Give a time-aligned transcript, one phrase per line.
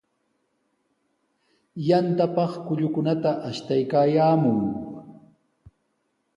[1.87, 4.59] Yantapaq kullukunata ashtaykaayaamun.